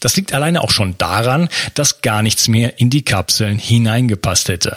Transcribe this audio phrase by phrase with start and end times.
[0.00, 4.76] Das liegt alleine auch schon daran, dass gar nichts mehr in die Kapseln hineingepasst hätte.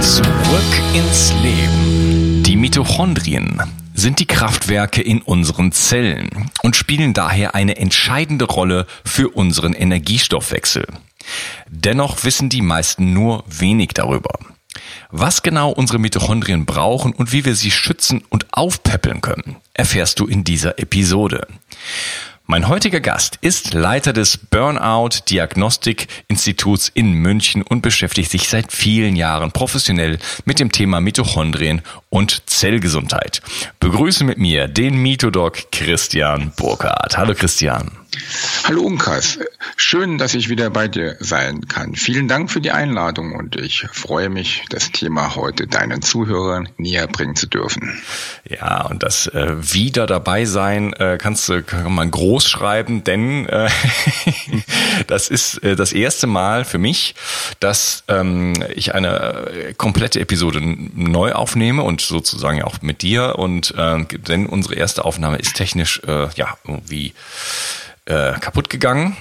[0.00, 0.24] Zurück
[0.94, 2.42] ins Leben.
[2.42, 3.60] Die Mitochondrien
[3.92, 10.86] sind die Kraftwerke in unseren Zellen und spielen daher eine entscheidende Rolle für unseren Energiestoffwechsel.
[11.68, 14.38] Dennoch wissen die meisten nur wenig darüber.
[15.10, 20.26] Was genau unsere Mitochondrien brauchen und wie wir sie schützen und aufpäppeln können, erfährst du
[20.26, 21.46] in dieser Episode.
[22.50, 28.72] Mein heutiger Gast ist Leiter des Burnout Diagnostik Instituts in München und beschäftigt sich seit
[28.72, 33.40] vielen Jahren professionell mit dem Thema Mitochondrien und Zellgesundheit.
[33.78, 37.16] Begrüße mit mir den Mitodoc Christian Burkhardt.
[37.16, 37.99] Hallo Christian.
[38.64, 39.38] Hallo Umkreis,
[39.76, 41.94] schön, dass ich wieder bei dir sein kann.
[41.94, 47.06] Vielen Dank für die Einladung und ich freue mich, das Thema heute deinen Zuhörern näher
[47.06, 48.00] bringen zu dürfen.
[48.48, 53.46] Ja, und das äh, wieder dabei sein äh, kannst du kann man groß schreiben, denn
[53.46, 53.68] äh,
[55.06, 57.14] das ist äh, das erste Mal für mich,
[57.60, 63.74] dass ähm, ich eine äh, komplette Episode neu aufnehme und sozusagen auch mit dir und
[63.76, 67.14] äh, denn unsere erste Aufnahme ist technisch äh, ja irgendwie
[68.10, 69.16] äh, kaputt gegangen.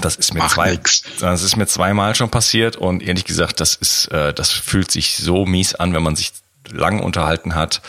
[0.00, 1.02] Das ist mir zwei, nix.
[1.20, 5.16] das ist mir zweimal schon passiert und ehrlich gesagt, das ist, äh, das fühlt sich
[5.16, 6.32] so mies an, wenn man sich
[6.70, 7.80] lang unterhalten hat.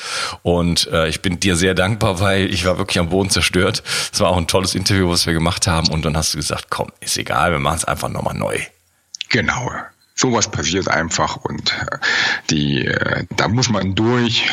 [0.42, 3.84] Und äh, ich bin dir sehr dankbar, weil ich war wirklich am Boden zerstört.
[4.12, 5.90] Es war auch ein tolles Interview, was wir gemacht haben.
[5.90, 8.58] Und dann hast du gesagt, komm, ist egal, wir machen es einfach nochmal neu.
[9.28, 9.70] Genau
[10.20, 11.98] sowas passiert einfach und äh,
[12.50, 14.50] die, äh, da muss man durch.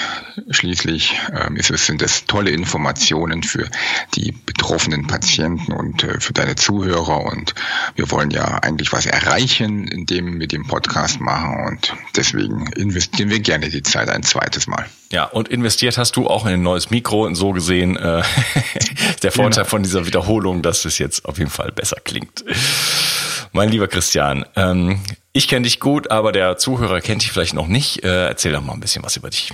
[0.50, 3.66] Schließlich ähm, ist es, sind es tolle Informationen für
[4.14, 7.54] die betroffenen Patienten und äh, für deine Zuhörer und
[7.96, 13.40] wir wollen ja eigentlich was erreichen, indem wir den Podcast machen und deswegen investieren wir
[13.40, 14.86] gerne die Zeit ein zweites Mal.
[15.10, 18.22] Ja, und investiert hast du auch in ein neues Mikro und so gesehen äh,
[19.22, 19.70] der Vorteil genau.
[19.70, 22.44] von dieser Wiederholung, dass es jetzt auf jeden Fall besser klingt.
[23.52, 25.00] Mein lieber Christian, ähm,
[25.32, 28.04] ich kenne dich gut, aber der Zuhörer kennt dich vielleicht noch nicht.
[28.04, 29.52] Äh, erzähl doch mal ein bisschen was über dich.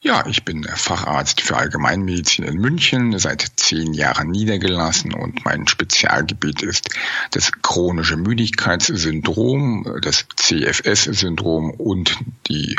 [0.00, 6.62] Ja, ich bin Facharzt für Allgemeinmedizin in München, seit zehn Jahren niedergelassen und mein Spezialgebiet
[6.62, 6.88] ist
[7.32, 12.16] das chronische Müdigkeitssyndrom, das CFS-Syndrom und
[12.46, 12.76] die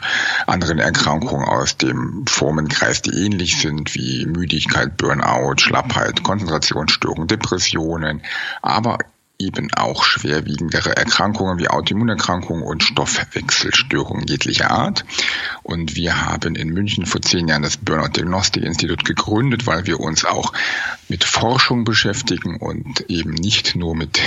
[0.48, 8.22] anderen Erkrankungen aus dem Formenkreis, die ähnlich sind wie Müdigkeit, Burnout, Schlappheit, Konzentrationsstörungen, Depressionen,
[8.62, 8.98] aber
[9.42, 15.06] eben auch schwerwiegendere Erkrankungen wie Autoimmunerkrankungen und Stoffwechselstörungen jeglicher Art.
[15.64, 20.02] Und wir haben in München vor zehn Jahren das Burnout Diagnostic Institut gegründet, weil wir
[20.02, 20.52] uns auch
[21.08, 24.20] mit Forschung beschäftigen und eben nicht nur mit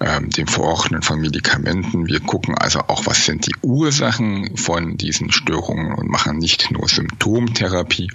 [0.00, 2.06] ähm, dem Verordnen von Medikamenten.
[2.06, 6.88] Wir gucken also auch, was sind die Ursachen von diesen Störungen und machen nicht nur
[6.88, 8.08] Symptomtherapie.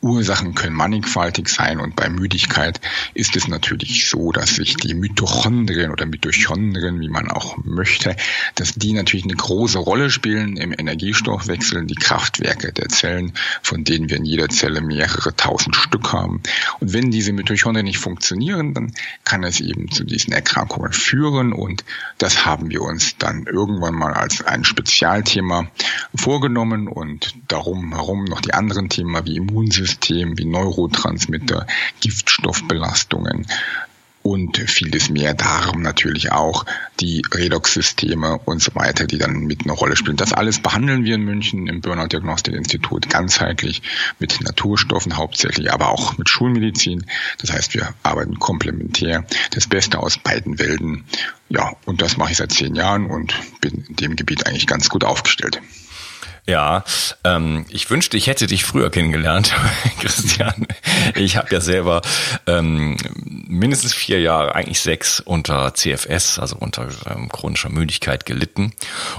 [0.00, 2.80] Ursachen können mannigfaltig sein und bei Müdigkeit
[3.14, 8.16] ist es natürlich so, dass sich die Mitochondrien oder Mitochondrien, wie man auch möchte,
[8.54, 13.32] dass die natürlich eine große Rolle spielen im Energiestoffwechsel, die Kraftwerke der Zellen,
[13.62, 16.42] von denen wir in jeder Zelle mehrere tausend Stück haben.
[16.80, 18.92] Und wenn diese Mitochondrien nicht funktionieren, dann
[19.24, 21.52] kann es eben zu diesen Erkrankungen führen.
[21.52, 21.84] Und
[22.18, 25.68] das haben wir uns dann irgendwann mal als ein Spezialthema
[26.14, 26.88] vorgenommen.
[26.88, 31.66] Und darum herum noch die anderen Themen wie Immunsystem, wie Neurotransmitter,
[32.00, 33.46] Giftstoffbelastungen,
[34.22, 35.34] und vieles mehr.
[35.34, 36.64] Darum natürlich auch
[37.00, 40.16] die Redox-Systeme und so weiter, die dann mit einer Rolle spielen.
[40.16, 43.82] Das alles behandeln wir in München im Burnout Diagnostic Institut ganzheitlich
[44.18, 47.06] mit Naturstoffen hauptsächlich, aber auch mit Schulmedizin.
[47.38, 49.24] Das heißt, wir arbeiten komplementär.
[49.50, 51.04] Das Beste aus beiden Welten.
[51.48, 54.88] Ja, und das mache ich seit zehn Jahren und bin in dem Gebiet eigentlich ganz
[54.88, 55.60] gut aufgestellt.
[56.44, 56.82] Ja,
[57.22, 59.54] ähm, ich wünschte, ich hätte dich früher kennengelernt,
[60.00, 60.66] Christian.
[61.14, 62.02] Ich habe ja selber
[62.48, 68.72] ähm, mindestens vier Jahre, eigentlich sechs, unter CFS, also unter ähm, chronischer Müdigkeit gelitten.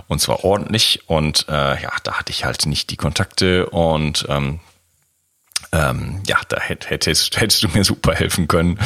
[0.09, 1.03] Und zwar ordentlich.
[1.07, 4.59] Und äh, ja, da hatte ich halt nicht die Kontakte und ähm,
[5.71, 8.79] ähm, ja, da hättest, hättest du mir super helfen können.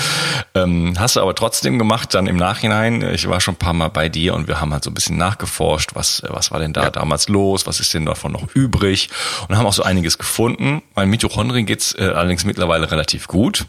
[0.56, 3.01] Ähm, hast du aber trotzdem gemacht, dann im Nachhinein.
[3.13, 5.18] Ich war schon ein paar Mal bei dir und wir haben halt so ein bisschen
[5.18, 6.89] nachgeforscht, was, was war denn da ja.
[6.89, 9.09] damals los, was ist denn davon noch übrig
[9.47, 10.81] und haben auch so einiges gefunden.
[10.95, 13.65] Mein Mitochondrien geht's äh, allerdings mittlerweile relativ gut.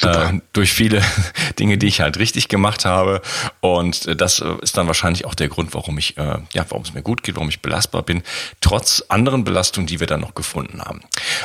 [0.00, 1.02] Äh, durch viele
[1.58, 3.22] Dinge, die ich halt richtig gemacht habe.
[3.60, 6.94] Und äh, das ist dann wahrscheinlich auch der Grund, warum ich, äh, ja, warum es
[6.94, 8.22] mir gut geht, warum ich belastbar bin,
[8.60, 11.00] trotz anderen Belastungen, die wir dann noch gefunden haben.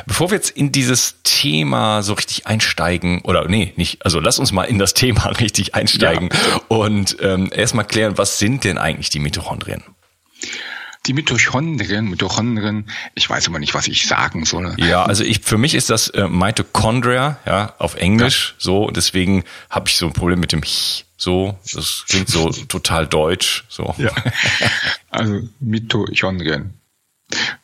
[0.06, 4.52] Bevor wir jetzt in dieses Thema so richtig einsteigen oder nee, nicht, also lass uns
[4.52, 6.62] mal in das Thema richtig einsteigen ja.
[6.68, 9.84] und ähm, erstmal klären, was sind denn eigentlich die Mitochondrien?
[11.06, 14.76] Die Mitochondrien, Mitochondrien, ich weiß aber nicht, was ich sagen soll.
[14.78, 18.56] Ja, also ich, für mich ist das äh, Mitochondria, ja, auf Englisch, ja.
[18.60, 23.08] so, deswegen habe ich so ein Problem mit dem Ch, so, das klingt so total
[23.08, 23.96] deutsch, so.
[23.98, 24.12] Ja.
[25.10, 26.74] Also Mitochondrien.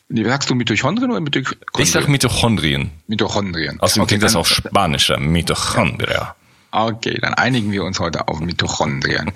[0.08, 1.60] Sagst du Mitochondrien oder Mitochondrien?
[1.78, 2.90] Ich sag Mitochondrien.
[3.08, 3.80] Mitochondrien.
[3.80, 6.36] Außerdem okay, klingt das auch spanischer, Mitochondria.
[6.70, 9.32] Okay, dann einigen wir uns heute auf Mitochondrien.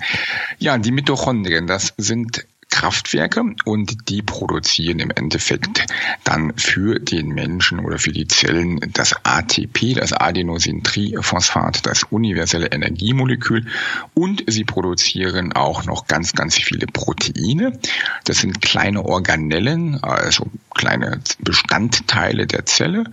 [0.59, 5.85] ja, die Mitochondrien, das sind Kraftwerke und die produzieren im Endeffekt
[6.23, 13.67] dann für den Menschen oder für die Zellen das ATP, das Adenosintriphosphat, das universelle Energiemolekül
[14.15, 17.77] und sie produzieren auch noch ganz, ganz viele Proteine.
[18.23, 23.03] Das sind kleine Organellen, also kleine Bestandteile der Zelle,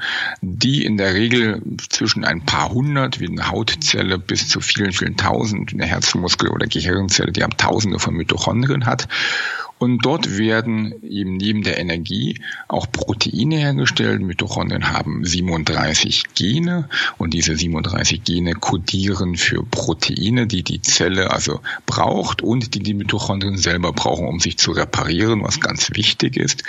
[0.40, 5.16] die in der Regel zwischen ein paar hundert, wie eine Hautzelle, bis zu vielen, vielen
[5.16, 9.08] tausend, eine Herzmuskel- oder Gehirnzelle, die am Tausende von Mitochondrien hat.
[9.78, 14.20] Und dort werden eben neben der Energie auch Proteine hergestellt.
[14.20, 21.60] Mitochondrien haben 37 Gene und diese 37 Gene kodieren für Proteine, die die Zelle also
[21.86, 26.64] braucht und die die Mitochondrien selber brauchen, um sich zu reparieren, was ganz wichtig ist.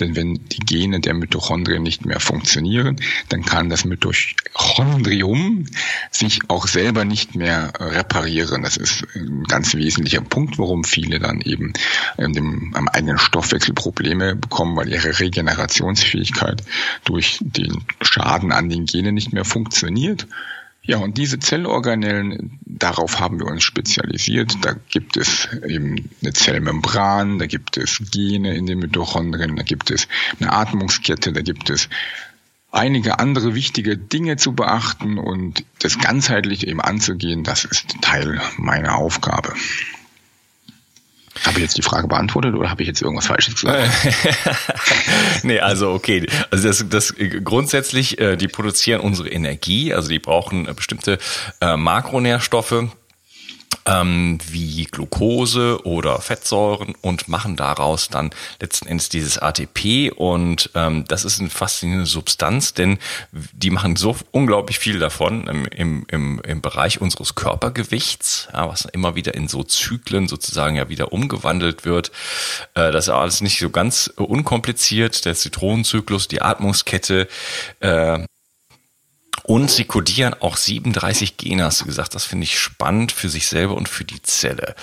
[0.00, 2.96] Denn wenn die Gene der Mitochondrien nicht mehr funktionieren,
[3.28, 5.66] dann kann das Mitochondrium
[6.10, 8.62] sich auch selber nicht mehr reparieren.
[8.62, 11.74] Das ist ein ganz wesentlicher Punkt, warum viele dann eben
[12.16, 16.62] dem am eigenen Stoffwechsel Probleme bekommen, weil ihre Regenerationsfähigkeit
[17.04, 20.26] durch den Schaden an den Genen nicht mehr funktioniert.
[20.86, 24.58] Ja, und diese Zellorganellen, darauf haben wir uns spezialisiert.
[24.60, 29.90] Da gibt es eben eine Zellmembran, da gibt es Gene in den Mitochondrien, da gibt
[29.90, 30.08] es
[30.38, 31.88] eine Atmungskette, da gibt es
[32.70, 38.96] einige andere wichtige Dinge zu beachten und das ganzheitlich eben anzugehen, das ist Teil meiner
[38.96, 39.54] Aufgabe.
[41.44, 43.90] Habe ich jetzt die Frage beantwortet oder habe ich jetzt irgendwas Falsches gesagt?
[45.42, 46.26] nee, also okay.
[46.50, 51.18] Also das, das grundsätzlich, äh, die produzieren unsere Energie, also die brauchen äh, bestimmte
[51.60, 52.88] äh, Makronährstoffe
[53.86, 61.04] ähm, wie Glucose oder Fettsäuren und machen daraus dann letzten Endes dieses ATP und ähm,
[61.06, 62.98] das ist eine faszinierende Substanz, denn
[63.32, 69.16] die machen so unglaublich viel davon im, im, im, Bereich unseres Körpergewichts, ja, was immer
[69.16, 72.10] wieder in so Zyklen sozusagen ja wieder umgewandelt wird.
[72.74, 77.28] Äh, das ist alles nicht so ganz unkompliziert, der Zitronenzyklus, die Atmungskette,
[77.80, 78.24] äh,
[79.46, 82.14] Und sie kodieren auch 37 Gene, hast du gesagt.
[82.14, 84.74] Das finde ich spannend für sich selber und für die Zelle.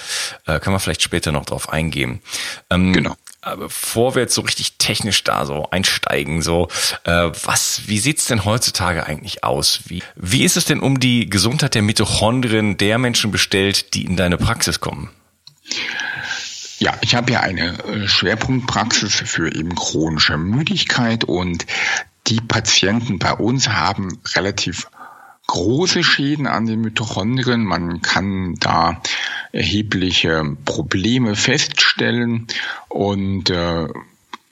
[0.45, 2.21] Äh, kann man vielleicht später noch drauf eingehen.
[2.69, 3.15] Ähm, genau.
[3.41, 6.67] Aber bevor wir jetzt so richtig technisch da so einsteigen, so
[7.05, 9.81] äh, was, wie sieht's denn heutzutage eigentlich aus?
[9.85, 14.15] Wie, wie ist es denn um die Gesundheit der Mitochondrien der Menschen bestellt, die in
[14.15, 15.09] deine Praxis kommen?
[16.77, 21.65] Ja, ich habe ja eine äh, Schwerpunktpraxis für eben chronische Müdigkeit und
[22.27, 24.87] die Patienten bei uns haben relativ
[25.47, 27.65] große Schäden an den Mitochondrien.
[27.65, 29.01] Man kann da
[29.51, 32.47] erhebliche Probleme feststellen
[32.87, 33.87] und äh,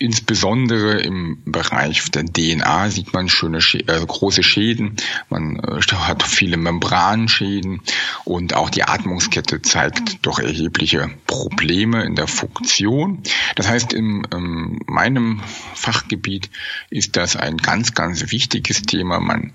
[0.01, 4.95] Insbesondere im Bereich der DNA sieht man schöne äh, große Schäden.
[5.29, 7.81] Man äh, hat viele Membranschäden
[8.23, 13.23] und auch die Atmungskette zeigt doch erhebliche Probleme in der Funktion.
[13.55, 15.41] Das heißt, in, in meinem
[15.73, 16.49] Fachgebiet
[16.89, 19.19] ist das ein ganz, ganz wichtiges Thema.
[19.19, 19.51] Man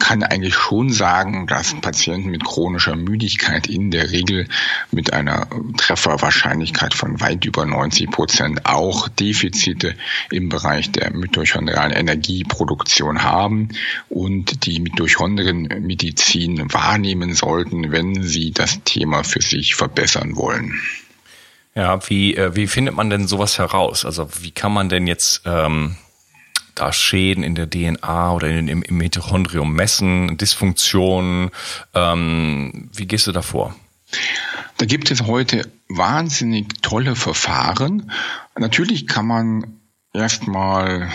[0.00, 4.48] kann eigentlich schon sagen, dass Patienten mit chronischer Müdigkeit in der Regel
[4.90, 9.94] mit einer Trefferwahrscheinlichkeit von weit über 90 Prozent auch Defizite
[10.32, 13.68] im Bereich der mitochondrialen Energieproduktion haben
[14.08, 20.80] und die Mitochondrienmedizin wahrnehmen sollten, wenn sie das Thema für sich verbessern wollen.
[21.74, 24.04] Ja, wie, äh, wie findet man denn sowas heraus?
[24.04, 25.96] Also wie kann man denn jetzt ähm
[26.74, 31.50] da Schäden in der DNA oder in, im, im Mitochondrium messen, Dysfunktionen.
[31.94, 33.74] Ähm, wie gehst du da vor?
[34.78, 38.10] Da gibt es heute wahnsinnig tolle Verfahren.
[38.56, 39.80] Natürlich kann man
[40.12, 41.10] erstmal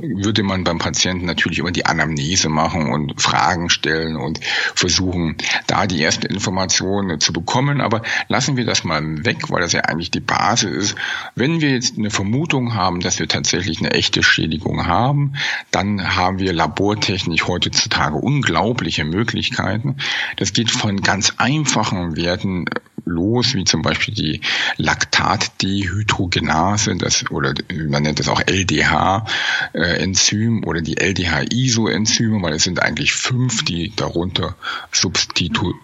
[0.00, 4.40] würde man beim Patienten natürlich immer die Anamnese machen und Fragen stellen und
[4.74, 7.80] versuchen, da die ersten Informationen zu bekommen.
[7.80, 10.94] Aber lassen wir das mal weg, weil das ja eigentlich die Basis ist.
[11.34, 15.34] Wenn wir jetzt eine Vermutung haben, dass wir tatsächlich eine echte Schädigung haben,
[15.70, 19.96] dann haben wir labortechnisch heutzutage unglaubliche Möglichkeiten.
[20.36, 22.66] Das geht von ganz einfachen Werten
[23.04, 24.40] los, wie zum Beispiel die
[24.76, 27.52] Laktatdehydrogenase, das oder
[27.88, 34.56] man nennt das auch LDH-Enzym oder die LDH-Iso-Enzyme, weil es sind eigentlich fünf, die darunter
[34.90, 35.74] substitu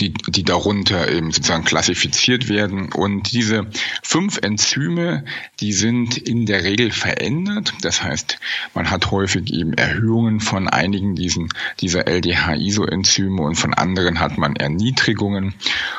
[0.00, 2.92] die, die darunter eben sozusagen klassifiziert werden.
[2.92, 3.66] Und diese
[4.02, 5.24] fünf Enzyme,
[5.60, 7.74] die sind in der Regel verändert.
[7.82, 8.38] Das heißt,
[8.74, 11.48] man hat häufig eben Erhöhungen von einigen diesen,
[11.80, 15.54] dieser LDH-Iso-Enzyme und von anderen hat man Erniedrigungen.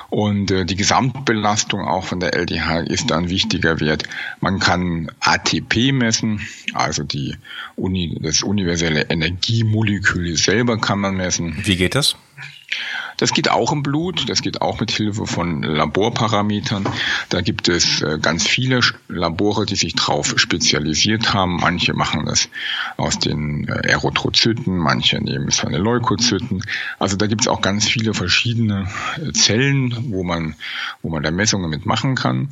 [0.10, 4.04] Und äh, die Gesamtbelastung auch von der LDH ist ein wichtiger Wert.
[4.40, 6.42] Man kann ATP messen,
[6.74, 7.36] also die
[7.76, 11.56] Uni, das universelle Energiemolekül selber kann man messen.
[11.64, 12.16] Wie geht das?
[13.18, 16.88] Das geht auch im Blut, das geht auch mit Hilfe von Laborparametern.
[17.30, 21.58] Da gibt es äh, ganz viele Labore, die sich darauf spezialisiert haben.
[21.58, 22.50] Manche machen das
[22.98, 26.64] aus den äh, Erythrozyten, manche nehmen es von den Leukozyten.
[27.00, 28.88] Also da gibt es auch ganz viele verschiedene
[29.18, 30.56] äh, Zellen, wo man,
[31.02, 32.50] wo man da Messungen mitmachen kann.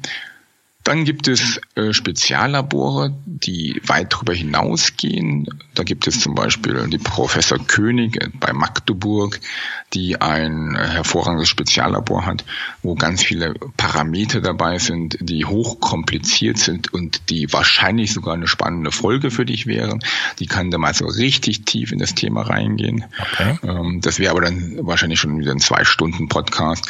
[0.84, 5.48] Dann gibt es äh, Speziallabore, die weit darüber hinausgehen.
[5.76, 9.40] Da gibt es zum Beispiel die Professor König bei Magdeburg,
[9.94, 12.46] die ein äh, hervorragendes Speziallabor hat,
[12.82, 18.92] wo ganz viele Parameter dabei sind, die hochkompliziert sind und die wahrscheinlich sogar eine spannende
[18.92, 20.00] Folge für dich wären.
[20.40, 23.06] Die kann dann mal so richtig tief in das Thema reingehen.
[23.20, 23.60] Okay.
[23.64, 26.88] Ähm, das wäre aber dann wahrscheinlich schon wieder ein zwei Stunden Podcast.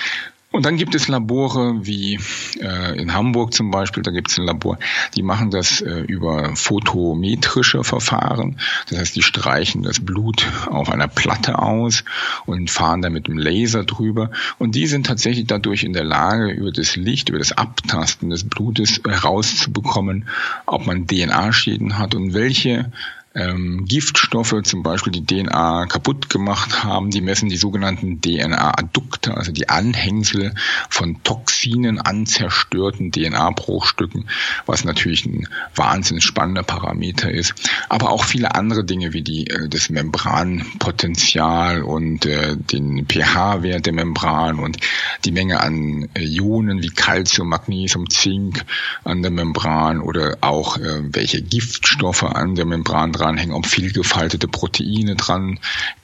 [0.51, 2.19] Und dann gibt es Labore wie
[2.59, 4.77] äh, in Hamburg zum Beispiel, da gibt es ein Labor,
[5.15, 8.57] die machen das äh, über photometrische Verfahren.
[8.89, 12.03] Das heißt, die streichen das Blut auf einer Platte aus
[12.45, 14.29] und fahren da mit dem Laser drüber.
[14.59, 18.43] Und die sind tatsächlich dadurch in der Lage, über das Licht, über das Abtasten des
[18.43, 20.27] Blutes herauszubekommen,
[20.65, 22.91] ob man DNA-Schäden hat und welche
[23.33, 27.11] ähm, Giftstoffe, zum Beispiel die DNA kaputt gemacht haben.
[27.11, 30.53] Die messen die sogenannten DNA-Addukte, also die Anhängsel
[30.89, 34.29] von Toxinen an zerstörten DNA-Bruchstücken,
[34.65, 37.53] was natürlich ein wahnsinnig spannender Parameter ist.
[37.87, 43.93] Aber auch viele andere Dinge wie die, äh, das Membranpotenzial und äh, den pH-Wert der
[43.93, 44.77] Membran und
[45.23, 48.65] die Menge an äh, Ionen wie Calcium, Magnesium, Zink
[49.05, 54.47] an der Membran oder auch äh, welche Giftstoffe an der Membran dranhängen, ob viel gefaltete
[54.47, 55.59] Proteine dran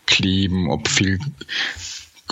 [0.05, 1.19] kleben, ob viel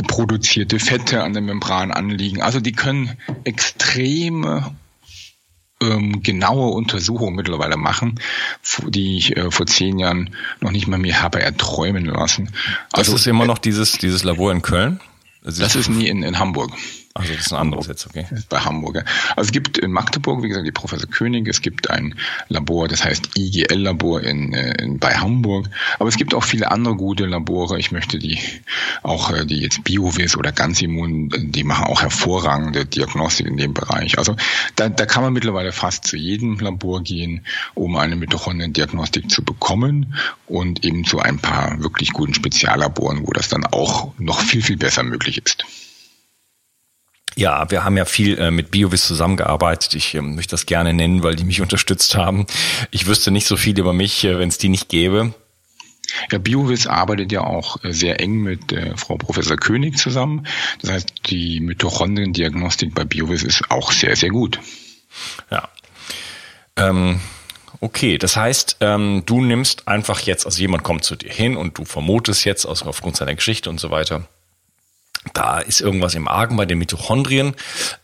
[0.08, 2.42] produzierte Fette an der Membran anliegen.
[2.42, 4.75] Also die können extreme
[5.82, 8.20] ähm, genaue Untersuchungen mittlerweile machen,
[8.88, 12.51] die ich äh, vor zehn Jahren noch nicht mal mir habe erträumen lassen.
[12.92, 15.00] Also das ist immer noch dieses, dieses Labor in Köln?
[15.44, 16.72] Also das ist nie in, in Hamburg.
[17.17, 18.27] Also das ist ein anderes jetzt, okay.
[18.50, 19.05] Bei Hamburg.
[19.38, 22.15] Also es gibt in Magdeburg, wie gesagt, die Professor König, es gibt ein
[22.50, 25.69] Labor, das heißt IGL-Labor in, äh, in, bei Hamburg.
[25.98, 27.79] Aber es gibt auch viele andere gute Labore.
[27.79, 28.38] Ich möchte die
[29.01, 34.17] auch äh, die jetzt Biovis oder Ganzimmun, die machen auch hervorragende Diagnostik in dem Bereich.
[34.17, 34.36] Also
[34.75, 37.45] da, da kann man mittlerweile fast zu jedem Labor gehen,
[37.75, 40.15] um eine Mitochondrien-Diagnostik zu bekommen
[40.48, 44.77] und eben zu ein paar wirklich guten Speziallaboren, wo das dann auch noch viel, viel
[44.77, 45.65] besser möglich ist.
[47.36, 49.94] Ja, wir haben ja viel äh, mit BioVis zusammengearbeitet.
[49.94, 52.46] Ich äh, möchte das gerne nennen, weil die mich unterstützt haben.
[52.92, 55.34] Ich wüsste nicht so viel über mich, äh, wenn es die nicht gäbe.
[56.32, 60.48] Ja, BioVis arbeitet ja auch äh, sehr eng mit äh, Frau Professor König zusammen.
[60.82, 64.60] Das heißt, die Mitochondrien-Diagnostik bei BioVis ist auch sehr, sehr gut.
[65.51, 65.68] Ja.
[66.77, 67.20] Ähm,
[67.80, 71.77] okay, das heißt, ähm, du nimmst einfach jetzt, also jemand kommt zu dir hin und
[71.77, 74.27] du vermutest jetzt aus, aufgrund seiner Geschichte und so weiter,
[75.34, 77.55] da ist irgendwas im Argen bei den Mitochondrien.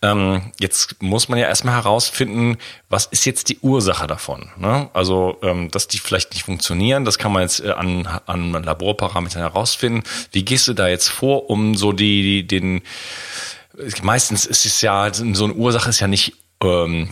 [0.01, 2.57] Ähm, jetzt muss man ja erstmal herausfinden,
[2.89, 4.49] was ist jetzt die Ursache davon.
[4.57, 4.89] Ne?
[4.93, 9.41] Also, ähm, dass die vielleicht nicht funktionieren, das kann man jetzt äh, an, an Laborparametern
[9.41, 10.03] herausfinden.
[10.31, 12.81] Wie gehst du da jetzt vor, um so die, die den
[14.01, 17.09] meistens ist es ja, so eine Ursache ist ja nicht ähm,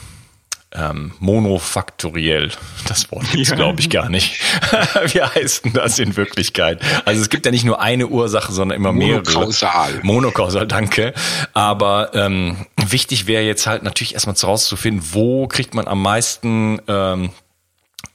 [0.72, 2.52] ähm, monofaktoriell.
[2.88, 3.56] Das Wort gibt's ja.
[3.56, 4.40] glaube ich gar nicht.
[5.14, 6.82] Wie heißt denn das in Wirklichkeit?
[7.06, 9.24] Also es gibt ja nicht nur eine Ursache, sondern immer mehrere.
[9.24, 10.00] Monokausal.
[10.04, 11.14] Monokausal, danke.
[11.54, 17.32] Aber ähm, wichtig wäre jetzt halt natürlich erstmal rauszufinden, wo kriegt man am meisten ähm,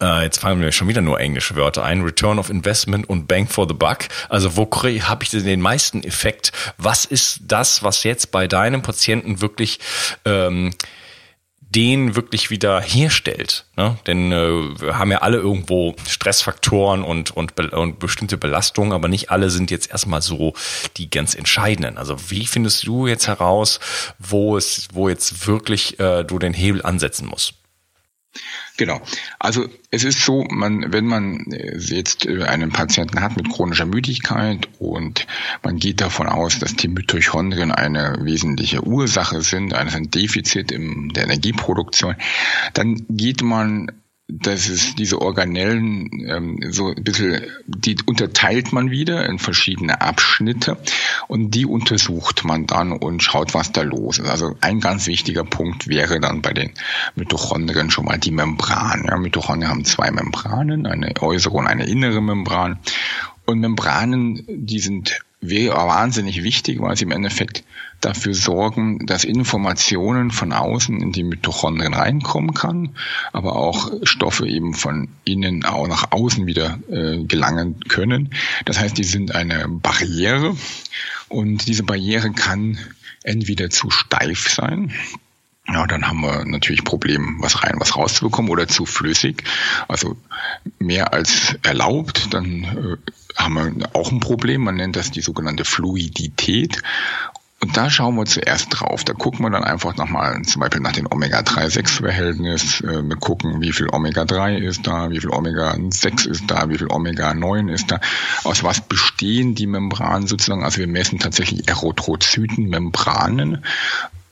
[0.00, 3.50] äh, jetzt fallen mir schon wieder nur englische Wörter ein, Return of Investment und Bank
[3.50, 4.08] for the Buck.
[4.28, 6.52] Also wo habe ich denn den meisten Effekt?
[6.78, 9.80] Was ist das, was jetzt bei deinem Patienten wirklich
[10.25, 10.73] ähm,
[11.74, 13.66] den wirklich wieder herstellt.
[13.76, 13.98] Ne?
[14.06, 19.30] Denn äh, wir haben ja alle irgendwo Stressfaktoren und, und, und bestimmte Belastungen, aber nicht
[19.30, 20.54] alle sind jetzt erstmal so
[20.96, 21.98] die ganz entscheidenden.
[21.98, 23.80] Also wie findest du jetzt heraus,
[24.18, 27.54] wo es, wo jetzt wirklich äh, du den Hebel ansetzen musst?
[28.76, 29.00] Genau.
[29.38, 33.86] Also es ist so, man, wenn man äh, jetzt äh, einen Patienten hat mit chronischer
[33.86, 35.28] Müdigkeit und
[35.62, 41.10] man geht davon aus, dass die Mitochondrien eine wesentliche Ursache sind, also ein Defizit in
[41.10, 42.16] der Energieproduktion,
[42.72, 43.92] dann geht man
[44.42, 50.76] das ist diese Organellen ähm, so ein bisschen, die unterteilt man wieder in verschiedene Abschnitte
[51.28, 54.28] und die untersucht man dann und schaut, was da los ist.
[54.28, 56.72] Also ein ganz wichtiger Punkt wäre dann bei den
[57.14, 59.04] Mitochondrien schon mal die Membran.
[59.09, 62.78] Ja, Mitochondrien haben zwei Membranen, eine äußere und eine innere Membran.
[63.46, 67.64] Und Membranen, die sind wahnsinnig wichtig, weil sie im Endeffekt
[68.04, 72.96] dafür sorgen, dass Informationen von außen in die Mitochondrien reinkommen kann,
[73.32, 78.30] aber auch Stoffe eben von innen auch nach außen wieder äh, gelangen können.
[78.64, 80.56] Das heißt, die sind eine Barriere
[81.28, 82.78] und diese Barriere kann
[83.22, 84.92] entweder zu steif sein,
[85.66, 89.44] ja, dann haben wir natürlich Problem, was rein, was rauszubekommen oder zu flüssig.
[89.88, 90.16] Also
[90.78, 92.96] mehr als erlaubt, dann äh,
[93.36, 94.62] haben wir auch ein Problem.
[94.62, 96.82] Man nennt das die sogenannte Fluidität.
[97.64, 99.05] Und da schauen wir zuerst drauf.
[99.05, 102.83] Da gucken wir dann einfach nochmal zum Beispiel nach dem Omega-3-6-Verhältnis.
[102.83, 106.88] Äh, wir gucken, wie viel Omega-3 ist da, wie viel Omega-6 ist da, wie viel
[106.88, 108.00] Omega-9 ist da.
[108.42, 110.62] Aus was bestehen die Membranen sozusagen?
[110.62, 113.64] Also wir messen tatsächlich Erythrozytenmembranen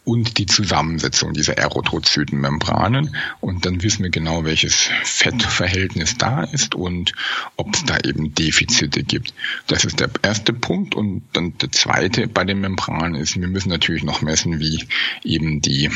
[0.04, 3.14] und die Zusammensetzung dieser Erythrozytenmembranen.
[3.40, 7.12] Und dann wissen wir genau, welches Fettverhältnis da ist und
[7.56, 9.32] ob es da eben Defizite gibt.
[9.68, 10.94] Das ist der erste Punkt.
[10.94, 14.84] Und dann der zweite bei den Membranen ist, wir müssen natürlich noch messen, wie
[15.22, 15.88] eben die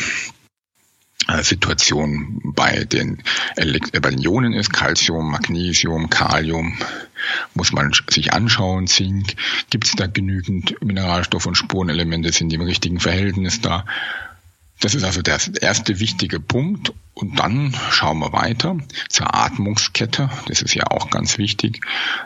[1.28, 3.22] äh, Situation bei den,
[3.56, 6.78] Elekt bei den Ionen ist, Calcium, Magnesium, Kalium,
[7.54, 9.34] muss man sich anschauen, Zink,
[9.70, 13.84] gibt es da genügend Mineralstoffe und Spurenelemente, sind die im richtigen Verhältnis da.
[14.80, 16.92] Das ist also der erste wichtige Punkt.
[17.18, 18.76] Und dann schauen wir weiter
[19.08, 20.28] zur Atmungskette.
[20.48, 21.80] Das ist ja auch ganz wichtig,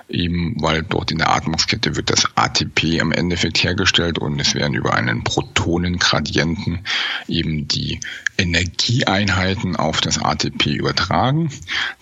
[0.09, 4.75] eben weil dort in der Atmungskette wird das ATP am Endeffekt hergestellt und es werden
[4.75, 6.81] über einen Protonengradienten
[7.29, 8.01] eben die
[8.37, 11.51] Energieeinheiten auf das ATP übertragen.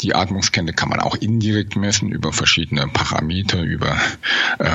[0.01, 3.98] Die Atmungskette kann man auch indirekt messen über verschiedene Parameter, über
[4.61, 4.68] äh,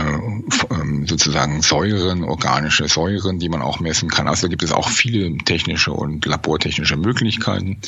[0.69, 4.27] ähm, sozusagen Säuren, organische Säuren, die man auch messen kann.
[4.27, 7.79] Also gibt es auch viele technische und labortechnische Möglichkeiten.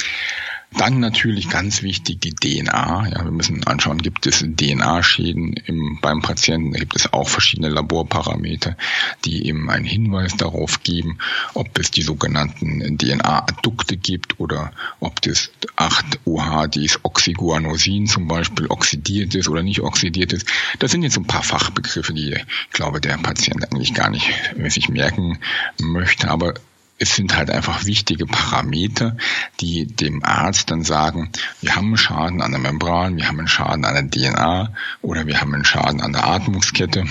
[0.78, 3.08] Dann natürlich ganz wichtig die DNA.
[3.08, 6.73] Ja, wir müssen anschauen, gibt es DNA-Schäden im, beim Patienten?
[6.73, 8.75] Da gibt es auch verschiedene Laborparameter,
[9.23, 11.19] die eben einen Hinweis darauf geben,
[11.54, 19.63] ob es die sogenannten DNA-Addukte gibt oder ob das 8-OH-Oxyguanosin zum Beispiel oxidiert ist oder
[19.63, 20.45] nicht oxidiert ist.
[20.80, 24.30] Das sind jetzt ein paar Fachbegriffe, die ich glaube, der Patient eigentlich gar nicht
[24.67, 25.39] sich merken
[25.80, 26.30] möchte.
[26.30, 26.56] Aber
[26.97, 29.17] es sind halt einfach wichtige Parameter,
[29.60, 31.31] die dem Arzt dann sagen,
[31.62, 35.27] wir haben einen Schaden an der Membran, wir haben einen Schaden an der DNA oder
[35.27, 37.05] wir haben einen Schaden an der Atmungskette.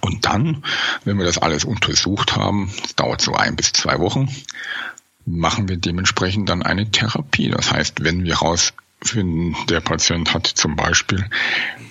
[0.00, 0.64] Und dann,
[1.04, 4.28] wenn wir das alles untersucht haben, das dauert so ein bis zwei Wochen,
[5.24, 7.50] machen wir dementsprechend dann eine Therapie.
[7.50, 8.40] Das heißt, wenn wir
[9.08, 11.24] rausfinden, der Patient hat zum Beispiel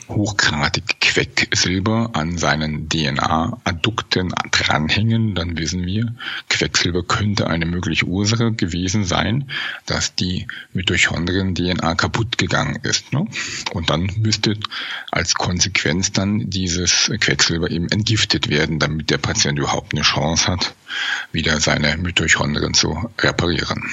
[0.08, 6.16] hochgradig Quecksilber an seinen DNA-Addukten dranhängen, dann wissen wir,
[6.50, 9.50] Quecksilber könnte eine mögliche Ursache gewesen sein,
[9.86, 13.12] dass die Mitochondrien-DNA kaputt gegangen ist.
[13.12, 13.28] Ne?
[13.74, 14.58] Und dann müsste
[15.12, 20.74] als Konsequenz dann dieses Quecksilber eben entgiftet werden, damit der Patient überhaupt eine Chance hat,
[21.32, 23.84] wieder seine Mitochondrien zu reparieren.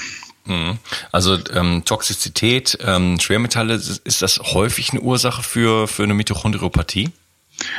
[0.47, 0.79] Mhm.
[1.13, 7.11] Also ähm, Toxizität, ähm, Schwermetalle, ist das häufig eine Ursache für, für eine Mitochondriopathie?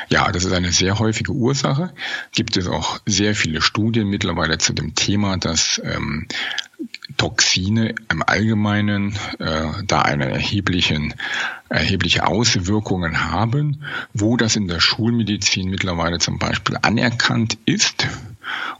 [0.09, 1.93] Ja, das ist eine sehr häufige Ursache.
[2.31, 6.27] Gibt es auch sehr viele Studien mittlerweile zu dem Thema, dass ähm,
[7.17, 11.13] Toxine im Allgemeinen äh, da eine erheblichen,
[11.69, 13.83] erhebliche Auswirkungen haben.
[14.13, 18.07] Wo das in der Schulmedizin mittlerweile zum Beispiel anerkannt ist,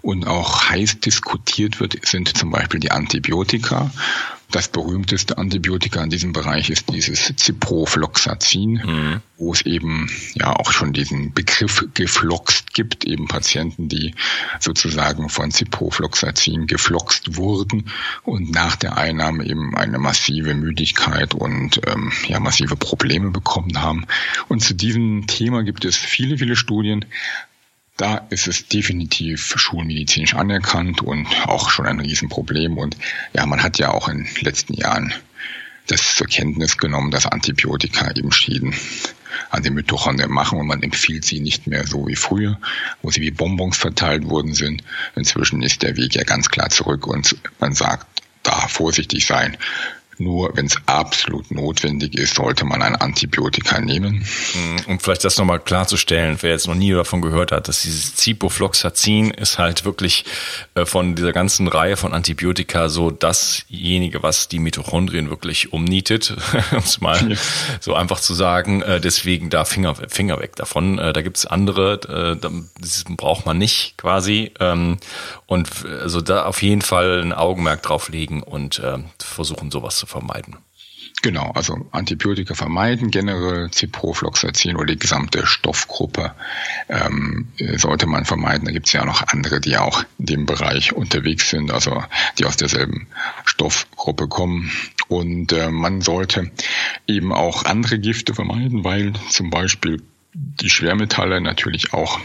[0.02, 3.92] und auch heiß diskutiert wird, sind zum Beispiel die Antibiotika.
[4.52, 9.22] Das berühmteste Antibiotika in diesem Bereich ist dieses Ciprofloxacin, mhm.
[9.38, 14.14] wo es eben ja auch schon diesen Begriff gefloxt gibt, eben Patienten, die
[14.60, 17.90] sozusagen von Ciprofloxacin gefloxt wurden
[18.24, 24.06] und nach der Einnahme eben eine massive Müdigkeit und ähm, ja massive Probleme bekommen haben.
[24.48, 27.06] Und zu diesem Thema gibt es viele, viele Studien.
[27.98, 32.78] Da ist es definitiv schulmedizinisch anerkannt und auch schon ein Riesenproblem.
[32.78, 32.98] Und
[33.34, 35.14] ja, man hat ja auch in den letzten Jahren
[35.88, 38.76] das zur Kenntnis genommen, dass Antibiotika eben Schäden
[39.50, 42.60] an den Mitochondrien machen und man empfiehlt sie nicht mehr so wie früher,
[43.02, 44.84] wo sie wie Bonbons verteilt worden sind.
[45.16, 48.08] Inzwischen ist der Weg ja ganz klar zurück und man sagt,
[48.44, 49.58] da vorsichtig sein.
[50.18, 54.26] Nur wenn es absolut notwendig ist, sollte man ein Antibiotika nehmen.
[54.54, 54.78] Mhm.
[54.88, 59.32] Um vielleicht das nochmal klarzustellen, wer jetzt noch nie davon gehört hat, dass dieses Ciprofloxacin
[59.32, 60.26] ist halt wirklich
[60.76, 66.36] äh, von dieser ganzen Reihe von Antibiotika so dasjenige, was die Mitochondrien wirklich umnietet,
[66.72, 67.38] um es mal ja.
[67.82, 68.82] so einfach zu sagen.
[68.82, 70.98] Äh, deswegen da Finger, Finger weg davon.
[70.98, 74.52] Äh, da gibt's andere, das braucht man nicht quasi.
[74.60, 74.98] Ähm,
[75.46, 78.82] und also da auf jeden Fall ein Augenmerk drauf legen und
[79.20, 80.58] versuchen sowas zu zu vermeiden.
[81.22, 86.36] Genau, also Antibiotika vermeiden, generell Ciprofloxacin oder die gesamte Stoffgruppe
[86.88, 88.66] ähm, sollte man vermeiden.
[88.66, 92.04] Da gibt es ja noch andere, die auch in dem Bereich unterwegs sind, also
[92.38, 93.08] die aus derselben
[93.46, 94.72] Stoffgruppe kommen.
[95.08, 96.52] Und äh, man sollte
[97.08, 102.20] eben auch andere Gifte vermeiden, weil zum Beispiel die Schwermetalle natürlich auch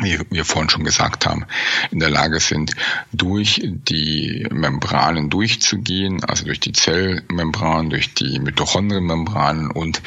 [0.00, 1.44] wie wir vorhin schon gesagt haben,
[1.90, 2.72] in der Lage sind,
[3.12, 10.00] durch die Membranen durchzugehen, also durch die Zellmembran, durch die Mitochondrienmembranen und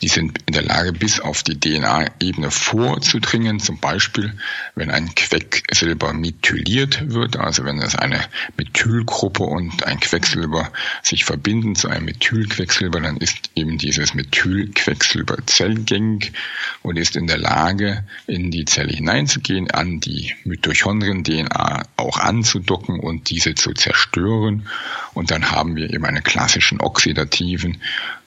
[0.00, 3.58] die sind in der Lage, bis auf die DNA-Ebene vorzudringen.
[3.58, 4.32] Zum Beispiel,
[4.74, 8.20] wenn ein Quecksilber methyliert wird, also wenn es eine
[8.56, 10.70] Methylgruppe und ein Quecksilber
[11.02, 16.32] sich verbinden zu einem Methylquecksilber, dann ist eben dieses Methylquecksilber zellgängig
[16.82, 23.30] und ist in der Lage, in die Zelle hineinzugehen, an die Mitochondrien-DNA auch anzudocken und
[23.30, 24.68] diese zu zerstören.
[25.14, 27.80] Und dann haben wir eben einen klassischen oxidativen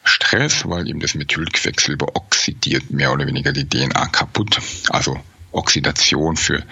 [0.03, 4.59] Stress, weil eben das Methylquecksilber oxidiert mehr oder weniger die DNA kaputt.
[4.89, 5.19] Also
[5.51, 6.63] Oxidation für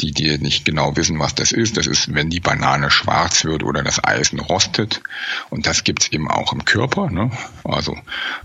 [0.00, 1.76] die, die nicht genau wissen, was das ist.
[1.76, 5.02] Das ist, wenn die Banane schwarz wird oder das Eisen rostet.
[5.50, 7.10] Und das gibt's eben auch im Körper.
[7.10, 7.30] Ne?
[7.62, 7.96] Also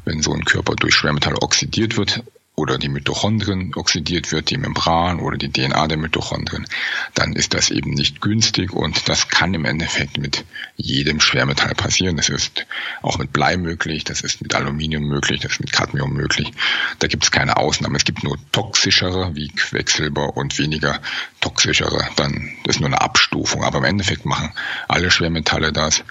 [0.06, 2.24] wenn so ein Körper durch Schwermetall oxidiert wird,
[2.60, 6.68] oder die Mitochondrien oxidiert wird, die Membran oder die DNA der Mitochondrien,
[7.14, 10.44] dann ist das eben nicht günstig und das kann im Endeffekt mit
[10.76, 12.18] jedem Schwermetall passieren.
[12.18, 12.66] Das ist
[13.02, 16.52] auch mit Blei möglich, das ist mit Aluminium möglich, das ist mit Cadmium möglich.
[17.00, 17.98] Da gibt es keine Ausnahme.
[17.98, 21.00] Es gibt nur toxischere wie Quecksilber und weniger
[21.40, 22.08] toxischere.
[22.18, 23.64] Dann ist nur eine Abstufung.
[23.64, 24.52] Aber im Endeffekt machen
[24.88, 26.04] alle Schwermetalle das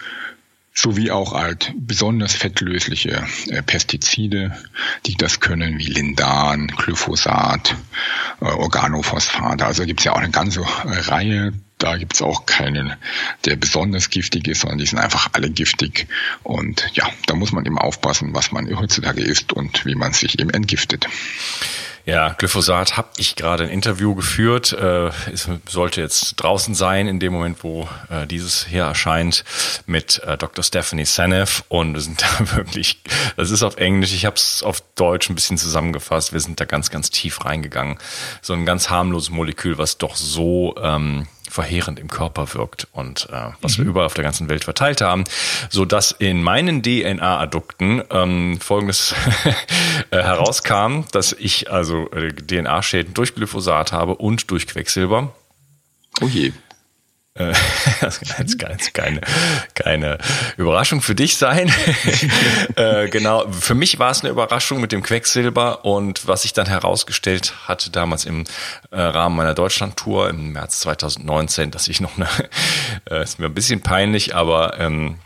[0.81, 4.57] sowie auch halt besonders fettlösliche äh, Pestizide,
[5.07, 7.75] die das können, wie Lindan, Glyphosat,
[8.41, 9.65] äh, Organophosphate.
[9.65, 12.97] Also gibt es ja auch eine ganze Reihe da gibt's auch keinen,
[13.45, 16.09] der besonders giftig ist, sondern die sind einfach alle giftig.
[16.43, 20.41] Und ja, da muss man eben aufpassen, was man heutzutage isst und wie man sich
[20.41, 21.07] eben entgiftet.
[22.09, 24.73] Ja, Glyphosat habe ich gerade ein Interview geführt.
[24.73, 29.45] Äh, es sollte jetzt draußen sein in dem Moment, wo äh, dieses hier erscheint
[29.85, 30.65] mit äh, Dr.
[30.65, 33.03] Stephanie Seneff und wir sind da wirklich,
[33.37, 36.33] das ist auf Englisch, ich habe es auf Deutsch ein bisschen zusammengefasst.
[36.33, 37.99] Wir sind da ganz, ganz tief reingegangen.
[38.41, 43.51] So ein ganz harmloses Molekül, was doch so ähm, verheerend im Körper wirkt und äh,
[43.61, 43.83] was mhm.
[43.83, 45.25] wir überall auf der ganzen Welt verteilt haben,
[45.71, 49.15] so dass in meinen DNA-Addukten ähm, Folgendes
[50.11, 55.35] äh, herauskam, dass ich also äh, DNA-Schäden durch Glyphosat habe und durch Quecksilber.
[56.21, 56.53] Oh je.
[57.39, 57.53] Äh,
[58.01, 59.21] das kann jetzt keine,
[59.75, 60.19] keine
[60.57, 61.73] Überraschung für dich sein.
[62.77, 66.67] äh, genau, für mich war es eine Überraschung mit dem Quecksilber und was sich dann
[66.67, 68.45] herausgestellt hat damals im
[68.91, 72.29] äh, Rahmen meiner Deutschland-Tour im März 2019, dass ich noch eine,
[73.11, 75.19] äh, ist mir ein bisschen peinlich, aber ähm,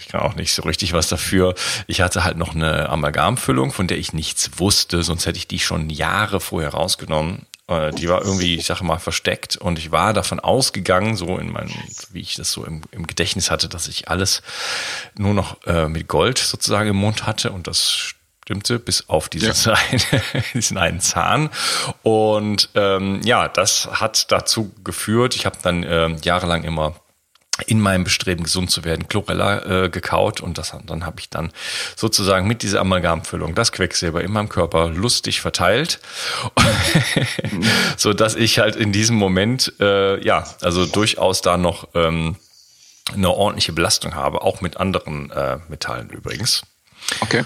[0.00, 1.54] ich kann auch nicht so richtig was dafür.
[1.86, 5.58] Ich hatte halt noch eine Amalgamfüllung, von der ich nichts wusste, sonst hätte ich die
[5.58, 7.46] schon Jahre vorher rausgenommen.
[7.70, 11.52] Äh, die war irgendwie, ich sage mal, versteckt und ich war davon ausgegangen, so in
[11.52, 11.72] meinem,
[12.12, 14.42] wie ich das so im, im Gedächtnis hatte, dass ich alles
[15.16, 19.66] nur noch äh, mit Gold sozusagen im Mund hatte und das stimmte, bis auf dieses
[19.66, 19.74] ja.
[19.74, 20.22] eine,
[20.54, 21.50] diesen einen Zahn.
[22.02, 26.94] Und ähm, ja, das hat dazu geführt, ich habe dann äh, jahrelang immer
[27.66, 31.52] in meinem Bestreben gesund zu werden Chlorella äh, gekaut und das dann habe ich dann
[31.96, 36.00] sozusagen mit dieser Amalgamfüllung das Quecksilber in meinem Körper lustig verteilt,
[37.96, 42.36] so dass ich halt in diesem Moment äh, ja also durchaus da noch ähm,
[43.12, 46.62] eine ordentliche Belastung habe, auch mit anderen äh, Metallen übrigens.
[47.20, 47.44] Okay.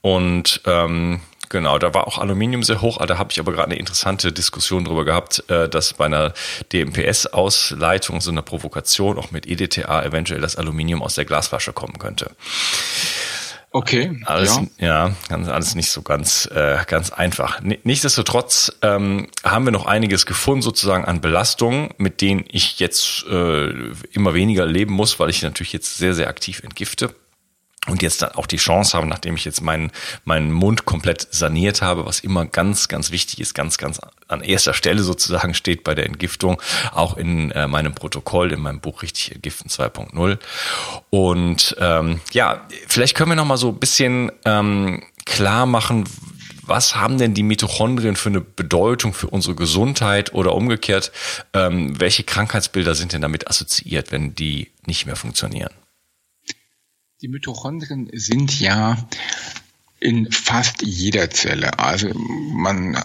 [0.00, 3.78] Und ähm, Genau, da war auch Aluminium sehr hoch, da habe ich aber gerade eine
[3.78, 6.34] interessante Diskussion darüber gehabt, äh, dass bei einer
[6.72, 12.30] DMPS-Ausleitung, so einer Provokation, auch mit EDTA eventuell das Aluminium aus der Glasflasche kommen könnte.
[13.70, 14.18] Okay.
[14.24, 17.60] Alles, ja, ja alles nicht so ganz, äh, ganz einfach.
[17.60, 23.68] Nichtsdestotrotz ähm, haben wir noch einiges gefunden, sozusagen an Belastungen, mit denen ich jetzt äh,
[24.12, 27.14] immer weniger leben muss, weil ich natürlich jetzt sehr, sehr aktiv entgifte
[27.88, 29.90] und jetzt dann auch die Chance habe, nachdem ich jetzt meinen,
[30.24, 34.74] meinen Mund komplett saniert habe, was immer ganz, ganz wichtig ist, ganz, ganz an erster
[34.74, 36.60] Stelle sozusagen steht bei der Entgiftung,
[36.92, 40.38] auch in äh, meinem Protokoll, in meinem Buch Richtig Entgiften 2.0.
[41.10, 46.04] Und ähm, ja, vielleicht können wir noch mal so ein bisschen ähm, klar machen,
[46.68, 51.12] was haben denn die Mitochondrien für eine Bedeutung für unsere Gesundheit oder umgekehrt,
[51.54, 55.70] ähm, welche Krankheitsbilder sind denn damit assoziiert, wenn die nicht mehr funktionieren?
[57.20, 58.96] Die Mitochondrien sind ja
[59.98, 61.78] in fast jeder Zelle.
[61.78, 63.02] Also man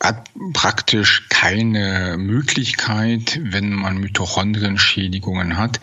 [0.00, 5.80] hat praktisch keine Möglichkeit, wenn man Mitochondrienschädigungen hat,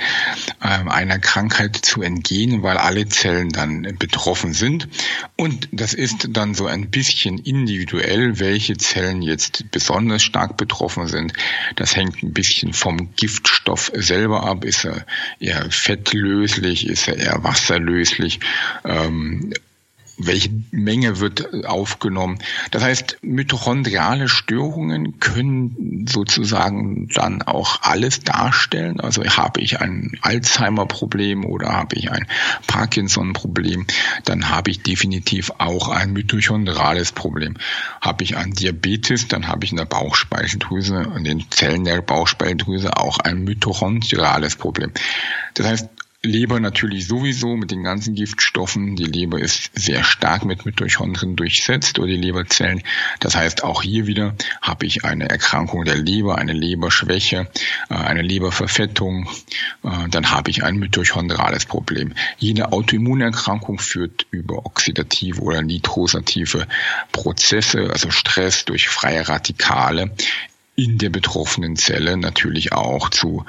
[0.64, 4.88] ähm, einer Krankheit zu entgehen, weil alle Zellen dann betroffen sind.
[5.36, 11.34] Und das ist dann so ein bisschen individuell, welche Zellen jetzt besonders stark betroffen sind.
[11.76, 14.64] Das hängt ein bisschen vom Giftstoff selber ab.
[14.64, 15.06] Ist er
[15.40, 16.88] eher fettlöslich?
[16.88, 18.40] Ist er eher wasserlöslich?
[20.18, 22.40] Welche Menge wird aufgenommen.
[22.72, 29.00] Das heißt, mitochondriale Störungen können sozusagen dann auch alles darstellen.
[29.00, 32.28] Also habe ich ein Alzheimer-Problem oder habe ich ein
[32.68, 33.86] Parkinson-Problem,
[34.24, 37.56] dann habe ich definitiv auch ein mitochondrales Problem.
[38.00, 42.98] Habe ich ein Diabetes, dann habe ich in der Bauchspeicheldrüse, in den Zellen der Bauchspeicheldrüse
[42.98, 44.92] auch ein mitochondrales Problem.
[45.56, 45.90] Das heißt,
[46.26, 48.96] Leber natürlich sowieso mit den ganzen Giftstoffen.
[48.96, 52.84] Die Leber ist sehr stark mit Mitochondrien durchsetzt oder die Leberzellen.
[53.20, 57.48] Das heißt, auch hier wieder habe ich eine Erkrankung der Leber, eine Leberschwäche,
[57.90, 59.30] äh, eine Leberverfettung.
[59.84, 62.14] Äh, dann habe ich ein mitochondrales Problem.
[62.38, 66.68] Jede Autoimmunerkrankung führt über oxidative oder nitrosative
[67.12, 70.12] Prozesse, also Stress durch freie Radikale
[70.76, 73.46] in der betroffenen Zelle natürlich auch zu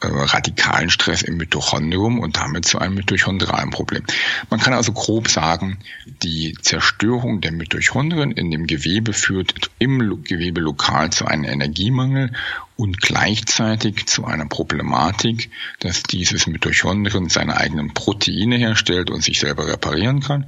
[0.00, 4.04] äh, radikalen Stress im Mitochondrium und damit zu einem mitochondralen Problem.
[4.48, 5.78] Man kann also grob sagen,
[6.22, 12.32] die Zerstörung der Mitochondrien in dem Gewebe führt im Gewebe lokal zu einem Energiemangel
[12.76, 19.68] und gleichzeitig zu einer Problematik, dass dieses Mitochondrien seine eigenen Proteine herstellt und sich selber
[19.68, 20.46] reparieren kann.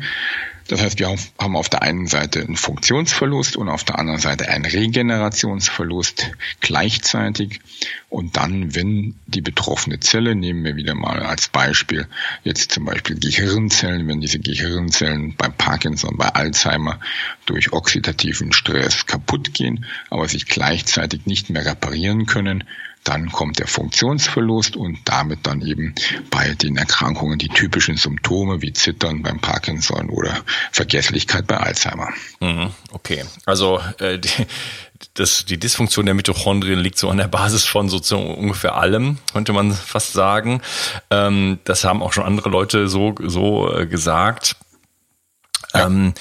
[0.68, 4.48] Das heißt, wir haben auf der einen Seite einen Funktionsverlust und auf der anderen Seite
[4.48, 7.60] einen Regenerationsverlust gleichzeitig.
[8.08, 12.06] Und dann, wenn die betroffene Zelle, nehmen wir wieder mal als Beispiel
[12.44, 17.00] jetzt zum Beispiel Gehirnzellen, wenn diese Gehirnzellen bei Parkinson, bei Alzheimer
[17.44, 22.64] durch oxidativen Stress kaputt gehen, aber sich gleichzeitig nicht mehr reparieren können,
[23.04, 25.94] dann kommt der Funktionsverlust und damit dann eben
[26.30, 30.34] bei den Erkrankungen die typischen Symptome wie Zittern beim Parkinson oder
[30.72, 32.08] Vergesslichkeit bei Alzheimer.
[32.40, 34.46] Mhm, okay, also äh, die,
[35.14, 39.52] das, die Dysfunktion der Mitochondrien liegt so an der Basis von so ungefähr allem, könnte
[39.52, 40.62] man fast sagen.
[41.10, 44.56] Ähm, das haben auch schon andere Leute so, so äh, gesagt.
[45.74, 46.14] Ähm,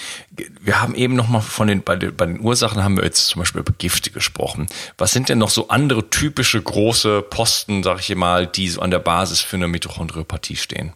[0.62, 3.28] wir haben eben noch mal von den bei, den bei den Ursachen haben wir jetzt
[3.28, 4.68] zum Beispiel über Gifte gesprochen.
[4.98, 8.92] Was sind denn noch so andere typische große Posten, sag ich mal, die so an
[8.92, 10.94] der Basis für eine Mitochondriopathie stehen?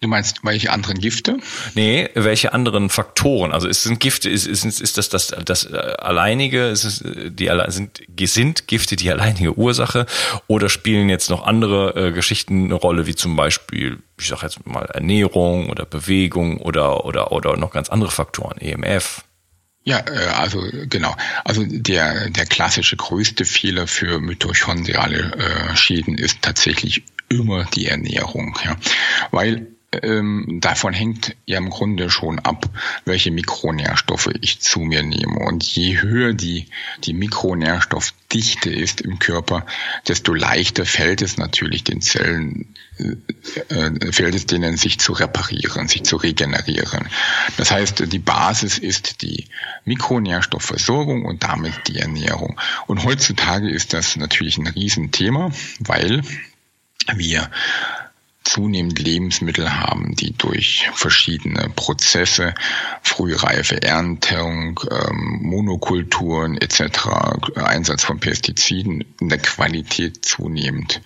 [0.00, 1.38] Du meinst, welche anderen Gifte?
[1.74, 3.52] Nee, welche anderen Faktoren?
[3.52, 7.50] Also ist, sind Gifte, ist, ist, ist das das, das äh, alleinige, ist es die,
[7.68, 10.04] sind, sind Gifte die alleinige Ursache
[10.48, 14.66] oder spielen jetzt noch andere äh, Geschichten eine Rolle, wie zum Beispiel, ich sag jetzt
[14.66, 19.24] mal Ernährung oder Bewegung oder, oder, oder noch ganz andere Faktoren, EMF?
[19.84, 21.16] Ja, äh, also genau.
[21.44, 28.58] Also der, der klassische größte Fehler für mitochondriale äh, Schäden ist tatsächlich immer die Ernährung,
[28.62, 28.76] ja,
[29.30, 32.68] weil ähm, davon hängt ja im Grunde schon ab,
[33.04, 35.38] welche Mikronährstoffe ich zu mir nehme.
[35.38, 36.66] Und je höher die,
[37.04, 39.64] die Mikronährstoffdichte ist im Körper,
[40.08, 45.88] desto leichter fällt es natürlich den Zellen, äh, äh, fällt es denen, sich zu reparieren,
[45.88, 47.08] sich zu regenerieren.
[47.56, 49.46] Das heißt, die Basis ist die
[49.84, 52.58] Mikronährstoffversorgung und damit die Ernährung.
[52.86, 56.22] Und heutzutage ist das natürlich ein Riesenthema, weil
[57.14, 57.50] wir
[58.46, 62.54] zunehmend Lebensmittel haben, die durch verschiedene Prozesse,
[63.02, 67.08] frühreife Erntung, ähm, Monokulturen etc.,
[67.56, 71.00] Einsatz von Pestiziden in der Qualität zunehmend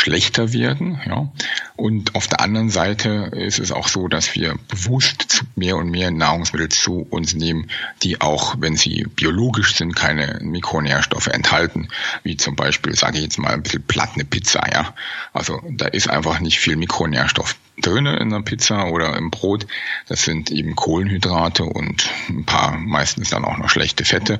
[0.00, 0.98] schlechter werden.
[1.06, 1.30] Ja.
[1.76, 6.10] Und auf der anderen Seite ist es auch so, dass wir bewusst mehr und mehr
[6.10, 7.70] Nahrungsmittel zu uns nehmen,
[8.02, 11.88] die auch, wenn sie biologisch sind, keine Mikronährstoffe enthalten,
[12.22, 14.62] wie zum Beispiel, sage ich jetzt mal, ein bisschen platt eine Pizza.
[14.72, 14.94] Ja.
[15.34, 19.66] Also da ist einfach nicht viel Mikronährstoff drinne in der Pizza oder im Brot.
[20.08, 24.38] Das sind eben Kohlenhydrate und ein paar meistens dann auch noch schlechte Fette.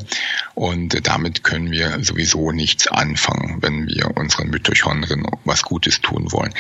[0.55, 6.53] Und damit können wir sowieso nichts anfangen, wenn wir unseren Mitochondrien was Gutes tun wollen.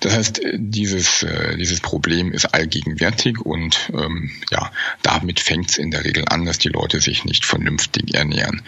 [0.00, 4.70] Das heißt, dieses, äh, dieses Problem ist allgegenwärtig und ähm, ja,
[5.02, 8.62] damit fängt es in der Regel an, dass die Leute sich nicht vernünftig ernähren.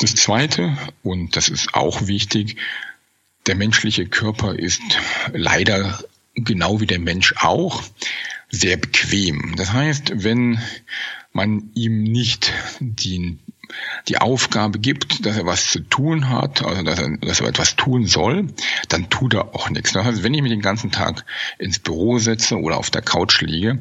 [0.00, 2.56] Das Zweite, und das ist auch wichtig,
[3.46, 4.82] der menschliche Körper ist
[5.32, 5.98] leider
[6.34, 7.82] genau wie der Mensch auch,
[8.50, 9.54] sehr bequem.
[9.56, 10.58] Das heißt, wenn
[11.32, 13.38] man ihm nicht die,
[14.08, 17.76] die Aufgabe gibt, dass er was zu tun hat, also dass er, dass er etwas
[17.76, 18.46] tun soll,
[18.88, 19.92] dann tut er auch nichts.
[19.92, 21.24] Das heißt, wenn ich mich den ganzen Tag
[21.58, 23.80] ins Büro setze oder auf der Couch liege,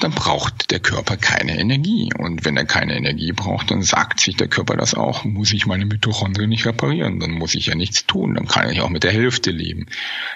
[0.00, 2.10] dann braucht der Körper keine Energie.
[2.16, 5.66] Und wenn er keine Energie braucht, dann sagt sich der Körper das auch, muss ich
[5.66, 9.04] meine Mitochondrien nicht reparieren, dann muss ich ja nichts tun, dann kann ich auch mit
[9.04, 9.86] der Hälfte leben.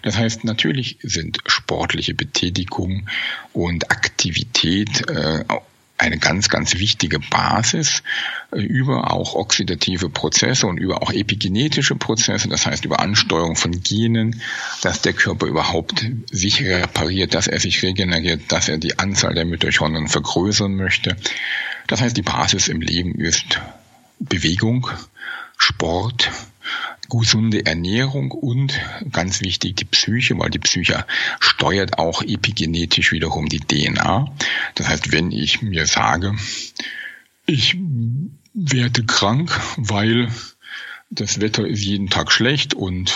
[0.02, 3.08] Das heißt, natürlich sind sportliche Betätigung
[3.52, 5.44] und Aktivität äh,
[6.02, 8.02] eine ganz, ganz wichtige Basis
[8.50, 14.42] über auch oxidative Prozesse und über auch epigenetische Prozesse, das heißt über Ansteuerung von Genen,
[14.82, 19.44] dass der Körper überhaupt sich repariert, dass er sich regeneriert, dass er die Anzahl der
[19.44, 21.16] Mitochondrien vergrößern möchte.
[21.86, 23.60] Das heißt, die Basis im Leben ist
[24.18, 24.88] Bewegung,
[25.56, 26.30] Sport,
[27.08, 28.80] gesunde Ernährung und
[29.10, 31.04] ganz wichtig die Psyche, weil die Psyche
[31.40, 34.32] steuert auch epigenetisch wiederum die DNA.
[34.74, 36.34] Das heißt, wenn ich mir sage,
[37.46, 37.76] ich
[38.54, 40.30] werde krank, weil
[41.10, 43.12] das Wetter ist jeden Tag schlecht und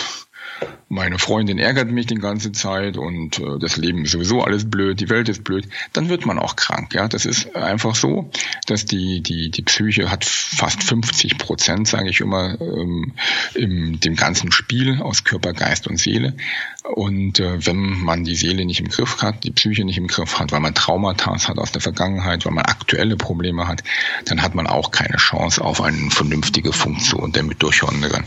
[0.89, 4.99] meine Freundin ärgert mich die ganze Zeit und äh, das Leben ist sowieso alles blöd,
[4.99, 6.93] die Welt ist blöd, dann wird man auch krank.
[6.93, 8.31] Ja, das ist einfach so,
[8.67, 13.13] dass die die die Psyche hat fast 50 Prozent, sage ich immer, ähm,
[13.53, 16.35] im dem ganzen Spiel aus Körper, Geist und Seele.
[16.83, 20.39] Und äh, wenn man die Seele nicht im Griff hat, die Psyche nicht im Griff
[20.39, 23.83] hat, weil man Traumata hat aus der Vergangenheit, weil man aktuelle Probleme hat,
[24.25, 28.23] dann hat man auch keine Chance auf eine vernünftige Funktion der Mitochondrien.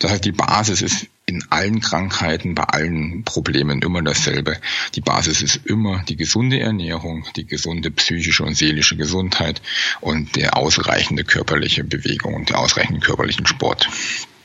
[0.00, 4.56] Das heißt, die Basis ist in allen Krankheiten, bei allen Problemen immer dasselbe.
[4.96, 9.62] Die Basis ist immer die gesunde Ernährung, die gesunde psychische und seelische Gesundheit
[10.00, 13.88] und der ausreichende körperliche Bewegung und der ausreichende körperlichen Sport.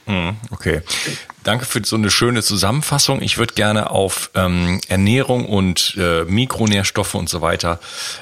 [0.05, 0.81] Hm, okay.
[1.43, 3.23] Danke für so eine schöne Zusammenfassung.
[3.23, 7.79] Ich würde gerne auf ähm, Ernährung und äh, Mikronährstoffe und so weiter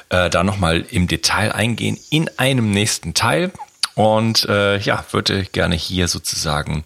[0.07, 3.51] äh, da nochmal im Detail eingehen in einem nächsten Teil.
[3.95, 6.83] Und äh, ja, würde gerne hier sozusagen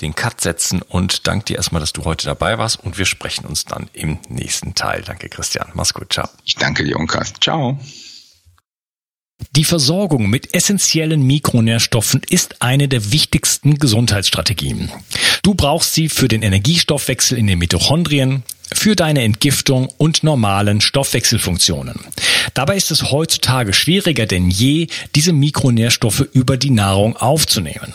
[0.00, 3.46] den Cut setzen und danke dir erstmal, dass du heute dabei warst und wir sprechen
[3.46, 5.02] uns dann im nächsten Teil.
[5.02, 5.68] Danke, Christian.
[5.74, 6.12] Mach's gut.
[6.12, 6.28] Ciao.
[6.44, 7.32] Ich danke dir, Unkas.
[7.40, 7.78] Ciao.
[9.56, 14.90] Die Versorgung mit essentiellen Mikronährstoffen ist eine der wichtigsten Gesundheitsstrategien.
[15.42, 22.00] Du brauchst sie für den Energiestoffwechsel in den Mitochondrien, für deine Entgiftung und normalen Stoffwechselfunktionen.
[22.54, 27.92] Dabei ist es heutzutage schwieriger denn je, diese Mikronährstoffe über die Nahrung aufzunehmen.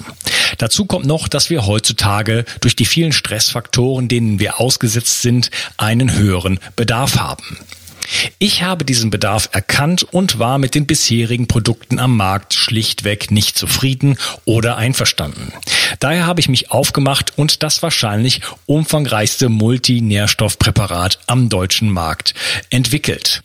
[0.58, 6.14] Dazu kommt noch, dass wir heutzutage durch die vielen Stressfaktoren, denen wir ausgesetzt sind, einen
[6.14, 7.58] höheren Bedarf haben.
[8.40, 13.58] Ich habe diesen Bedarf erkannt und war mit den bisherigen Produkten am Markt schlichtweg nicht
[13.58, 15.52] zufrieden oder einverstanden.
[16.00, 22.34] Daher habe ich mich aufgemacht und das wahrscheinlich umfangreichste Multinährstoffpräparat am deutschen Markt
[22.70, 23.44] entwickelt.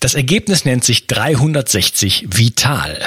[0.00, 3.06] Das Ergebnis nennt sich 360 Vital.